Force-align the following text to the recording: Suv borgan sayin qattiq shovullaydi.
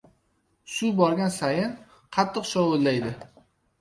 Suv 0.75 0.95
borgan 1.01 1.29
sayin 1.35 1.75
qattiq 2.17 2.51
shovullaydi. 2.53 3.13